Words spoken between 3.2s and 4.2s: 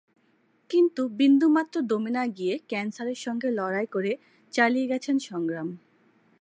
সঙ্গে লড়াই করে